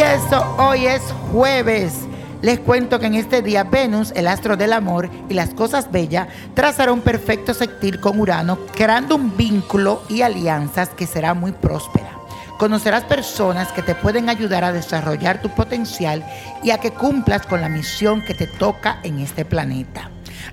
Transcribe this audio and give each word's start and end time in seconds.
eso, 0.00 0.56
hoy 0.56 0.86
es 0.86 1.02
jueves. 1.30 1.92
Les 2.40 2.58
cuento 2.58 2.98
que 2.98 3.06
en 3.06 3.14
este 3.14 3.42
día 3.42 3.64
Venus, 3.64 4.12
el 4.16 4.28
astro 4.28 4.56
del 4.56 4.72
amor 4.72 5.10
y 5.28 5.34
las 5.34 5.52
cosas 5.52 5.92
bellas, 5.92 6.28
trazará 6.54 6.92
un 6.92 7.02
perfecto 7.02 7.52
sextil 7.52 8.00
con 8.00 8.18
Urano, 8.18 8.58
creando 8.74 9.16
un 9.16 9.36
vínculo 9.36 10.02
y 10.08 10.22
alianzas 10.22 10.88
que 10.88 11.06
será 11.06 11.34
muy 11.34 11.52
próspera. 11.52 12.12
Conocerás 12.58 13.04
personas 13.04 13.72
que 13.72 13.82
te 13.82 13.94
pueden 13.94 14.30
ayudar 14.30 14.64
a 14.64 14.72
desarrollar 14.72 15.42
tu 15.42 15.50
potencial 15.50 16.24
y 16.62 16.70
a 16.70 16.78
que 16.78 16.92
cumplas 16.92 17.44
con 17.46 17.60
la 17.60 17.68
misión 17.68 18.22
que 18.24 18.34
te 18.34 18.46
toca 18.46 19.00
en 19.02 19.18
este 19.18 19.44
planeta. 19.44 20.10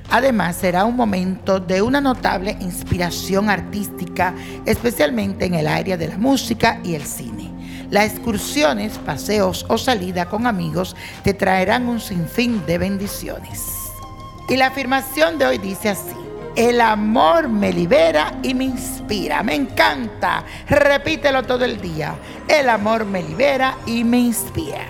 Además, 0.10 0.58
será 0.58 0.84
un 0.84 0.96
momento 0.98 1.62
de 1.62 1.82
una 1.82 2.02
notable 2.02 2.58
inspiración 2.60 3.50
artística, 3.50 4.34
especialmente 4.66 5.46
en 5.46 5.54
el 5.54 5.68
área 5.68 5.96
de 5.96 6.10
la 6.10 6.18
música 6.18 6.82
y 6.84 6.96
el 6.96 7.04
cine. 7.04 7.37
Las 7.90 8.12
excursiones, 8.12 8.98
paseos 8.98 9.66
o 9.70 9.78
salida 9.78 10.28
con 10.28 10.46
amigos 10.46 10.96
te 11.24 11.34
traerán 11.34 11.88
un 11.88 12.00
sinfín 12.02 12.66
de 12.66 12.78
bendiciones. 12.78 13.64
Y 14.50 14.58
la 14.58 14.68
afirmación 14.68 15.38
de 15.38 15.46
hoy 15.46 15.58
dice 15.58 15.90
así. 15.90 16.16
El 16.56 16.82
amor 16.82 17.48
me 17.48 17.72
libera 17.72 18.40
y 18.42 18.54
me 18.54 18.66
inspira. 18.66 19.44
Me 19.44 19.54
encanta. 19.54 20.44
Repítelo 20.68 21.44
todo 21.44 21.64
el 21.64 21.80
día. 21.80 22.16
El 22.48 22.68
amor 22.70 23.06
me 23.06 23.22
libera 23.22 23.78
y 23.86 24.04
me 24.04 24.18
inspira. 24.18 24.88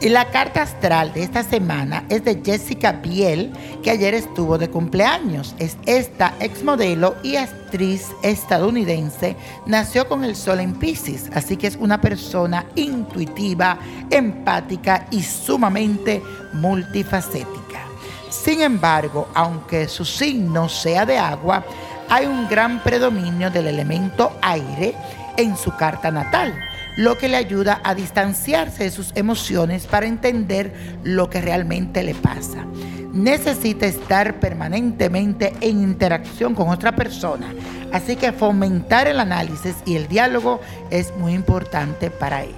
Y 0.00 0.08
la 0.10 0.26
carta 0.30 0.62
astral 0.62 1.14
de 1.14 1.22
esta 1.22 1.42
semana 1.42 2.04
es 2.10 2.24
de 2.24 2.42
Jessica 2.44 2.92
Biel, 2.92 3.52
que 3.82 3.90
ayer 3.90 4.12
estuvo 4.12 4.58
de 4.58 4.68
cumpleaños. 4.68 5.54
Es 5.58 5.78
esta 5.86 6.34
exmodelo 6.40 7.14
y 7.22 7.36
actriz 7.36 8.08
estadounidense. 8.22 9.36
Nació 9.66 10.06
con 10.06 10.24
el 10.24 10.36
sol 10.36 10.60
en 10.60 10.74
Pisces, 10.74 11.30
así 11.32 11.56
que 11.56 11.68
es 11.68 11.76
una 11.76 12.00
persona 12.00 12.66
intuitiva, 12.74 13.78
empática 14.10 15.06
y 15.10 15.22
sumamente 15.22 16.22
multifacética. 16.52 17.80
Sin 18.28 18.60
embargo, 18.60 19.28
aunque 19.32 19.88
su 19.88 20.04
signo 20.04 20.68
sea 20.68 21.06
de 21.06 21.16
agua, 21.16 21.64
hay 22.10 22.26
un 22.26 22.46
gran 22.48 22.82
predominio 22.82 23.50
del 23.50 23.68
elemento 23.68 24.36
aire 24.42 24.94
en 25.36 25.56
su 25.56 25.74
carta 25.76 26.10
natal, 26.10 26.54
lo 26.96 27.18
que 27.18 27.28
le 27.28 27.36
ayuda 27.36 27.80
a 27.84 27.94
distanciarse 27.94 28.84
de 28.84 28.90
sus 28.90 29.12
emociones 29.14 29.86
para 29.86 30.06
entender 30.06 30.72
lo 31.02 31.28
que 31.30 31.40
realmente 31.40 32.02
le 32.02 32.14
pasa. 32.14 32.64
Necesita 33.12 33.86
estar 33.86 34.40
permanentemente 34.40 35.52
en 35.60 35.82
interacción 35.82 36.54
con 36.54 36.68
otra 36.68 36.96
persona, 36.96 37.46
así 37.92 38.16
que 38.16 38.32
fomentar 38.32 39.06
el 39.06 39.20
análisis 39.20 39.76
y 39.84 39.96
el 39.96 40.08
diálogo 40.08 40.60
es 40.90 41.16
muy 41.16 41.32
importante 41.34 42.10
para 42.10 42.42
ella. 42.42 42.54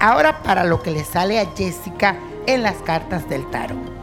Ahora 0.00 0.42
para 0.42 0.64
lo 0.64 0.82
que 0.82 0.90
le 0.90 1.04
sale 1.04 1.38
a 1.38 1.46
Jessica 1.56 2.16
en 2.46 2.62
las 2.62 2.76
cartas 2.82 3.28
del 3.28 3.48
tarot. 3.50 3.93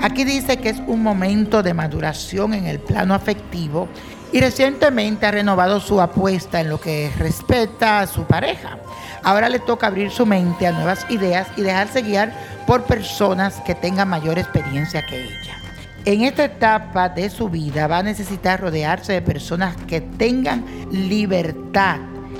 Aquí 0.00 0.24
dice 0.24 0.58
que 0.58 0.68
es 0.68 0.78
un 0.86 1.02
momento 1.02 1.62
de 1.62 1.74
maduración 1.74 2.54
en 2.54 2.66
el 2.66 2.78
plano 2.78 3.14
afectivo 3.14 3.88
y 4.32 4.40
recientemente 4.40 5.26
ha 5.26 5.32
renovado 5.32 5.80
su 5.80 6.00
apuesta 6.00 6.60
en 6.60 6.68
lo 6.68 6.80
que 6.80 7.10
respecta 7.18 8.00
a 8.00 8.06
su 8.06 8.24
pareja. 8.24 8.78
Ahora 9.24 9.48
le 9.48 9.58
toca 9.58 9.88
abrir 9.88 10.10
su 10.10 10.24
mente 10.24 10.66
a 10.66 10.72
nuevas 10.72 11.04
ideas 11.10 11.48
y 11.56 11.62
dejarse 11.62 12.02
guiar 12.02 12.32
por 12.66 12.84
personas 12.84 13.60
que 13.66 13.74
tengan 13.74 14.08
mayor 14.08 14.38
experiencia 14.38 15.04
que 15.04 15.24
ella. 15.24 15.58
En 16.04 16.22
esta 16.22 16.44
etapa 16.44 17.08
de 17.08 17.28
su 17.28 17.48
vida 17.48 17.86
va 17.88 17.98
a 17.98 18.02
necesitar 18.02 18.60
rodearse 18.60 19.14
de 19.14 19.22
personas 19.22 19.76
que 19.88 20.00
tengan 20.00 20.64
libertad, 20.92 21.98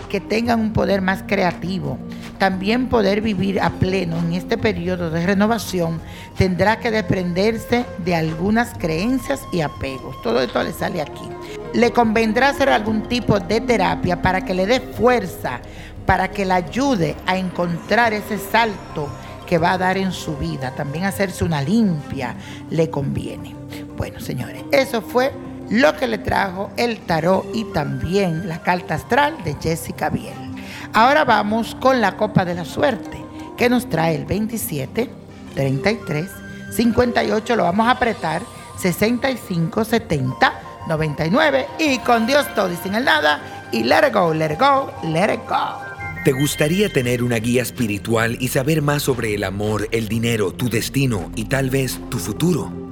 que 0.08 0.20
tengan 0.20 0.60
un 0.60 0.72
poder 0.72 1.02
más 1.02 1.24
creativo, 1.26 1.98
también 2.38 2.88
poder 2.88 3.20
vivir 3.20 3.60
a 3.60 3.70
pleno 3.70 4.18
en 4.18 4.32
este 4.32 4.56
periodo 4.56 5.10
de 5.10 5.26
renovación, 5.26 6.00
tendrá 6.36 6.78
que 6.78 6.90
desprenderse 6.90 7.84
de 8.04 8.14
algunas 8.14 8.72
creencias 8.78 9.42
y 9.52 9.60
apegos. 9.60 10.20
Todo 10.22 10.40
esto 10.40 10.62
le 10.62 10.72
sale 10.72 11.02
aquí. 11.02 11.28
Le 11.74 11.92
convendrá 11.92 12.50
hacer 12.50 12.68
algún 12.70 13.02
tipo 13.08 13.38
de 13.38 13.60
terapia 13.60 14.22
para 14.22 14.44
que 14.44 14.54
le 14.54 14.66
dé 14.66 14.80
fuerza, 14.80 15.60
para 16.06 16.30
que 16.30 16.46
le 16.46 16.54
ayude 16.54 17.16
a 17.26 17.36
encontrar 17.36 18.12
ese 18.14 18.38
salto 18.38 19.08
que 19.46 19.58
va 19.58 19.72
a 19.72 19.78
dar 19.78 19.98
en 19.98 20.12
su 20.12 20.36
vida. 20.36 20.72
También 20.74 21.04
hacerse 21.04 21.44
una 21.44 21.60
limpia 21.62 22.34
le 22.70 22.88
conviene. 22.90 23.54
Bueno, 23.96 24.20
señores, 24.20 24.62
eso 24.70 25.02
fue 25.02 25.32
lo 25.70 25.96
que 25.96 26.06
le 26.06 26.18
trajo 26.18 26.70
el 26.76 26.98
tarot 27.00 27.44
y 27.54 27.64
también 27.72 28.48
la 28.48 28.62
carta 28.62 28.94
astral 28.94 29.36
de 29.44 29.56
Jessica 29.60 30.08
Biel. 30.08 30.47
Ahora 30.92 31.24
vamos 31.24 31.76
con 31.80 32.00
la 32.00 32.16
copa 32.16 32.44
de 32.44 32.54
la 32.54 32.64
suerte, 32.64 33.22
que 33.56 33.68
nos 33.68 33.88
trae 33.88 34.14
el 34.14 34.24
27, 34.24 35.10
33, 35.54 36.30
58, 36.72 37.56
lo 37.56 37.64
vamos 37.64 37.86
a 37.86 37.92
apretar, 37.92 38.42
65, 38.80 39.84
70, 39.84 40.60
99 40.88 41.66
y 41.78 41.98
con 41.98 42.26
Dios 42.26 42.46
todo 42.54 42.72
y 42.72 42.76
sin 42.76 42.94
el 42.94 43.04
nada 43.04 43.68
y 43.72 43.82
let 43.82 44.06
it 44.08 44.14
go, 44.14 44.32
let 44.32 44.52
it 44.52 44.58
go, 44.58 44.90
let 45.04 45.32
it 45.32 45.40
go. 45.48 45.88
¿Te 46.24 46.32
gustaría 46.32 46.92
tener 46.92 47.22
una 47.22 47.36
guía 47.36 47.62
espiritual 47.62 48.36
y 48.40 48.48
saber 48.48 48.82
más 48.82 49.02
sobre 49.02 49.34
el 49.34 49.44
amor, 49.44 49.88
el 49.92 50.08
dinero, 50.08 50.52
tu 50.52 50.68
destino 50.68 51.30
y 51.36 51.44
tal 51.44 51.70
vez 51.70 51.98
tu 52.10 52.18
futuro? 52.18 52.87